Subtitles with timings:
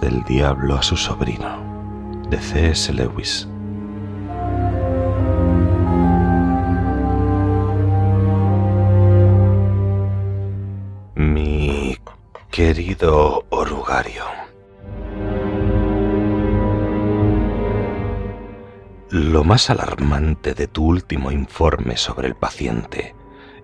[0.00, 2.92] Del Diablo a su sobrino, de C.S.
[2.92, 3.46] Lewis.
[11.14, 11.96] Mi
[12.50, 14.24] querido orugario.
[19.10, 23.14] Lo más alarmante de tu último informe sobre el paciente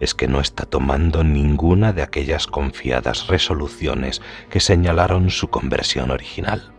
[0.00, 6.72] es que no está tomando ninguna de aquellas confiadas resoluciones que señalaron su conversión original.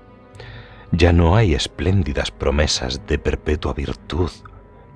[0.92, 4.32] Ya no hay espléndidas promesas de perpetua virtud.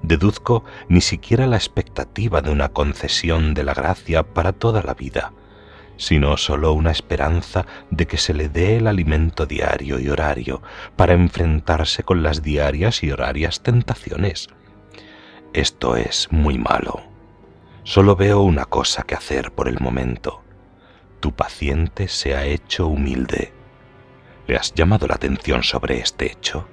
[0.01, 5.33] Deduzco ni siquiera la expectativa de una concesión de la gracia para toda la vida,
[5.97, 10.61] sino sólo una esperanza de que se le dé el alimento diario y horario
[10.95, 14.47] para enfrentarse con las diarias y horarias tentaciones.
[15.53, 17.12] Esto es muy malo
[17.83, 20.41] Solo veo una cosa que hacer por el momento.
[21.19, 23.53] Tu paciente se ha hecho humilde.
[24.47, 26.67] ¿Le has llamado la atención sobre este hecho?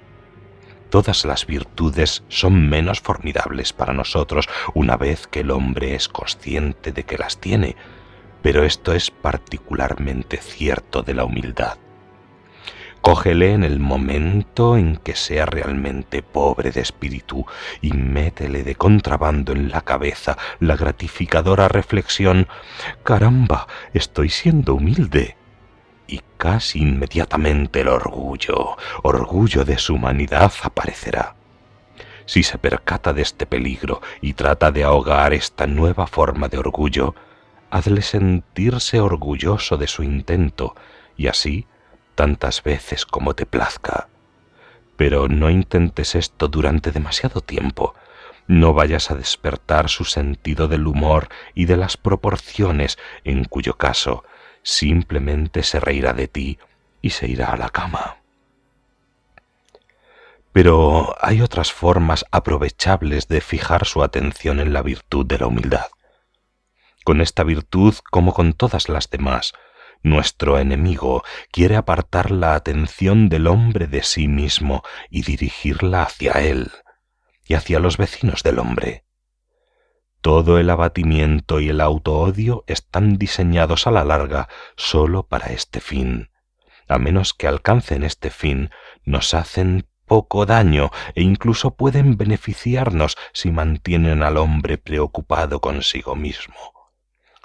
[0.89, 6.93] Todas las virtudes son menos formidables para nosotros una vez que el hombre es consciente
[6.93, 7.75] de que las tiene,
[8.43, 11.79] pero esto es particularmente cierto de la humildad.
[13.03, 17.47] Cógele en el momento en que sea realmente pobre de espíritu
[17.81, 22.47] y métele de contrabando en la cabeza la gratificadora reflexión
[23.03, 25.37] Caramba, estoy siendo humilde.
[26.07, 31.37] Y casi inmediatamente el orgullo, orgullo de su humanidad aparecerá.
[32.27, 37.15] Si se percata de este peligro y trata de ahogar esta nueva forma de orgullo,
[37.71, 40.75] hazle sentirse orgulloso de su intento
[41.17, 41.67] y así
[42.15, 44.09] tantas veces como te plazca.
[44.97, 47.95] Pero no intentes esto durante demasiado tiempo.
[48.47, 54.25] No vayas a despertar su sentido del humor y de las proporciones, en cuyo caso
[54.63, 56.59] simplemente se reirá de ti
[57.01, 58.17] y se irá a la cama.
[60.53, 65.87] Pero hay otras formas aprovechables de fijar su atención en la virtud de la humildad.
[67.05, 69.55] Con esta virtud, como con todas las demás,
[70.03, 76.71] nuestro enemigo quiere apartar la atención del hombre de sí mismo y dirigirla hacia él
[77.47, 79.05] y hacia los vecinos del hombre.
[80.21, 86.31] Todo el abatimiento y el autoodio están diseñados a la larga sólo para este fin.
[86.89, 88.71] A menos que alcancen este fin,
[89.05, 96.80] nos hacen poco daño e incluso pueden beneficiarnos si mantienen al hombre preocupado consigo mismo.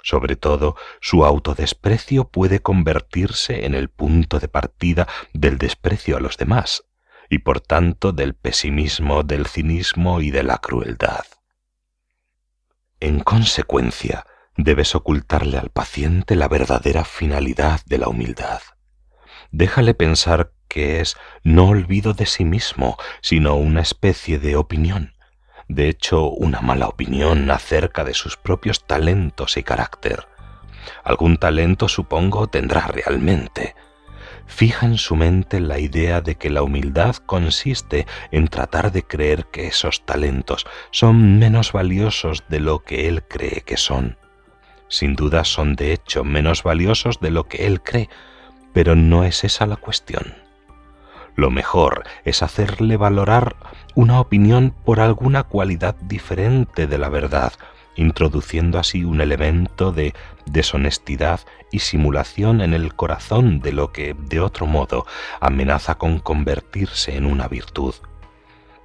[0.06, 6.36] Sobre todo, su autodesprecio puede convertirse en el punto de partida del desprecio a los
[6.36, 6.84] demás,
[7.28, 11.24] y por tanto del pesimismo, del cinismo y de la crueldad.
[13.00, 14.24] En consecuencia,
[14.56, 18.60] debes ocultarle al paciente la verdadera finalidad de la humildad.
[19.50, 25.15] Déjale pensar que es no olvido de sí mismo, sino una especie de opinión,
[25.68, 30.26] de hecho una mala opinión acerca de sus propios talentos y carácter.
[31.04, 33.74] Algún talento supongo tendrá realmente.
[34.46, 39.46] Fija en su mente la idea de que la humildad consiste en tratar de creer
[39.46, 44.16] que esos talentos son menos valiosos de lo que él cree que son.
[44.88, 48.08] Sin duda son de hecho menos valiosos de lo que él cree,
[48.72, 50.45] pero no es esa la cuestión.
[51.36, 53.56] Lo mejor es hacerle valorar
[53.94, 57.52] una opinión por alguna cualidad diferente de la verdad,
[57.94, 60.14] introduciendo así un elemento de
[60.46, 65.06] deshonestidad y simulación en el corazón de lo que, de otro modo,
[65.40, 67.94] amenaza con convertirse en una virtud.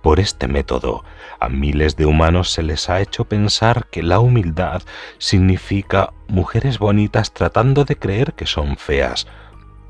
[0.02, 1.06] Por este método,
[1.40, 4.82] a miles de humanos se les ha hecho pensar que la humildad
[5.20, 9.28] significa mujeres bonitas tratando de creer que son feas,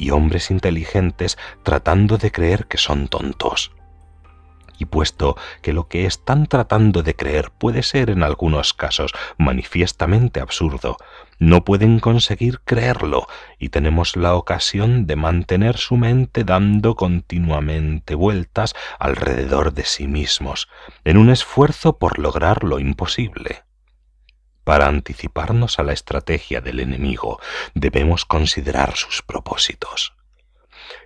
[0.01, 3.71] y hombres inteligentes tratando de creer que son tontos.
[4.79, 10.39] Y puesto que lo que están tratando de creer puede ser en algunos casos manifiestamente
[10.39, 10.97] absurdo,
[11.37, 13.27] no pueden conseguir creerlo
[13.59, 20.67] y tenemos la ocasión de mantener su mente dando continuamente vueltas alrededor de sí mismos,
[21.05, 23.61] en un esfuerzo por lograr lo imposible.
[24.63, 27.39] Para anticiparnos a la estrategia del enemigo,
[27.73, 30.13] debemos considerar sus propósitos.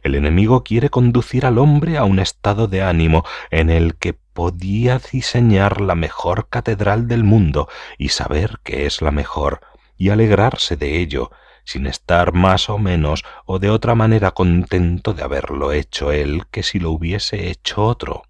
[0.04, 5.00] El enemigo quiere conducir al hombre a un estado de ánimo en el que podía
[5.00, 9.62] diseñar la mejor catedral del mundo y saber que es la mejor,
[9.98, 11.32] y alegrarse de ello,
[11.64, 16.64] sin estar más o menos o de otra manera contento de haberlo hecho él que
[16.64, 18.24] si lo hubiese hecho otro.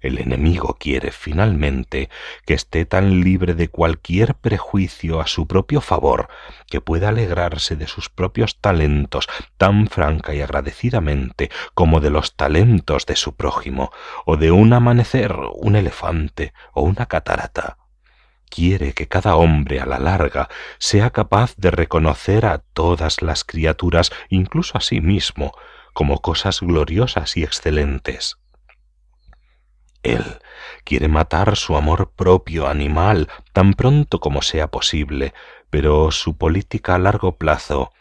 [0.00, 2.08] El enemigo quiere finalmente
[2.46, 6.28] que esté tan libre de cualquier prejuicio a su propio favor,
[6.68, 13.04] que pueda alegrarse de sus propios talentos tan franca y agradecidamente como de los talentos
[13.04, 13.90] de su prójimo,
[14.24, 17.76] o de un amanecer, un elefante o una catarata.
[18.48, 20.48] Quiere que cada hombre a la larga
[20.78, 25.52] sea capaz de reconocer a todas las criaturas, incluso a sí mismo,
[25.92, 28.38] como cosas gloriosas y excelentes.
[30.02, 30.40] Él
[30.84, 35.34] quiere matar su amor propio animal tan pronto como sea posible,
[35.68, 37.92] pero su política a largo plazo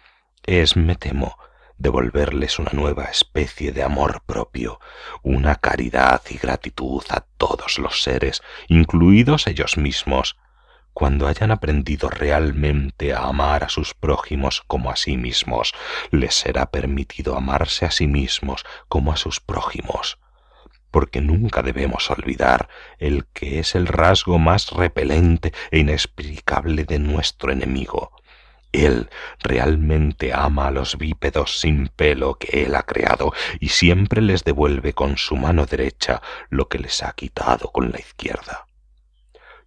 [0.46, 1.38] es, me temo,
[1.78, 4.80] devolverles una nueva especie de amor propio,
[5.24, 10.38] una caridad y gratitud a todos los seres, incluidos ellos mismos,
[10.94, 15.74] cuando hayan aprendido realmente a amar a sus prójimos como a sí mismos,
[16.12, 20.18] les será permitido amarse a sí mismos como a sus prójimos
[20.92, 27.52] porque nunca debemos olvidar el que es el rasgo más repelente e inexplicable de nuestro
[27.52, 28.12] enemigo.
[28.72, 29.10] Él
[29.40, 34.94] realmente ama a los bípedos sin pelo que él ha creado y siempre les devuelve
[34.94, 38.68] con su mano derecha lo que les ha quitado con la izquierda.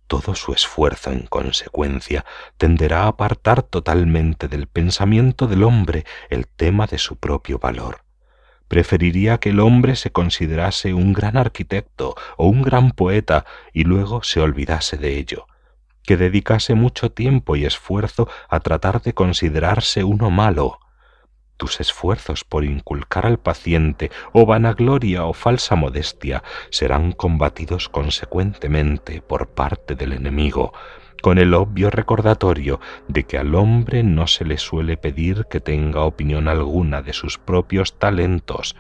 [0.07, 2.25] Todo su esfuerzo en consecuencia
[2.59, 8.03] tenderá a apartar totalmente del pensamiento del hombre el tema de su propio valor
[8.73, 14.23] preferiría que el hombre se considerase un gran arquitecto o un gran poeta y luego
[14.23, 15.47] se olvidase de ello,
[16.03, 20.81] que dedicase mucho tiempo y esfuerzo a tratar de considerarse uno malo.
[21.59, 29.49] Tus esfuerzos por inculcar al paciente o vanagloria o falsa modestia serán combatidos consecuentemente por
[29.49, 30.73] parte del enemigo,
[31.23, 36.03] con el obvio recordatorio de que al hombre no se le suele pedir que tenga
[36.03, 38.77] opinión alguna de sus propios talentos,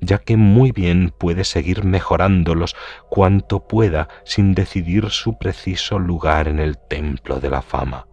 [0.00, 2.76] ya que muy bien puede seguir mejorándolos
[3.08, 8.06] cuanto pueda sin decidir su preciso lugar en el templo de la fama.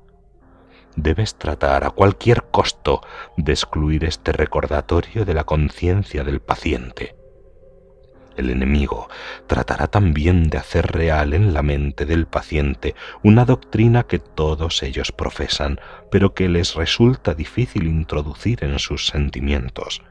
[0.96, 3.02] Debes tratar a cualquier costo
[3.36, 7.16] de excluir este recordatorio de la conciencia del paciente
[8.38, 9.10] el enemigo
[9.48, 15.12] tratará también de hacer real en la mente del paciente una doctrina que todos ellos
[15.12, 15.80] profesan,
[16.12, 20.02] pero que les resulta difícil introducir en sus sentimientos.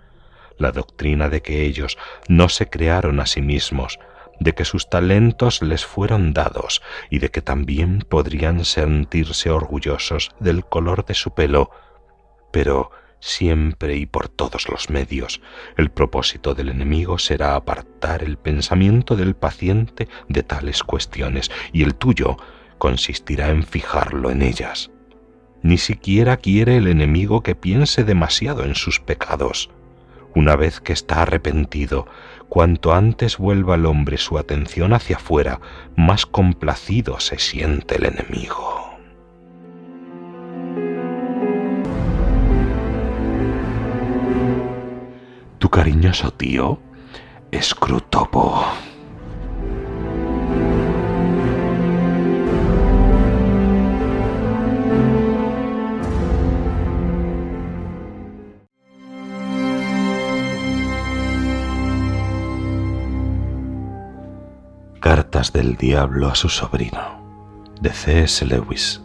[0.59, 1.99] La doctrina de que ellos
[2.29, 3.99] no se crearon a sí mismos,
[4.39, 10.65] de que sus talentos les fueron dados y de que también podrían sentirse orgullosos del
[10.65, 11.71] color de su pelo,
[12.51, 12.91] pero
[13.23, 15.41] siempre y por todos los medios.
[15.77, 21.95] El propósito del enemigo será apartar el pensamiento del paciente de tales cuestiones y el
[21.95, 22.37] tuyo
[22.79, 24.91] consistirá en fijarlo en ellas.
[25.63, 29.71] Ni siquiera quiere el enemigo que piense demasiado en sus pecados.
[30.35, 32.09] Una vez que está arrepentido,
[32.49, 35.61] cuanto antes vuelva el hombre su atención hacia afuera,
[35.95, 38.82] más complacido se siente el enemigo.
[45.63, 46.81] Tu cariñoso tío,
[47.57, 48.65] Scrutopo.
[64.99, 67.23] Cartas del Diablo a su sobrino,
[67.81, 68.45] de C.S.
[68.45, 69.02] Lewis.